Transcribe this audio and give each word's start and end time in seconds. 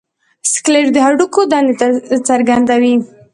سکلیټ 0.51 0.87
د 0.93 0.97
هډوکو 1.05 1.41
دندې 1.51 1.73
څرګندوي. 2.27 2.95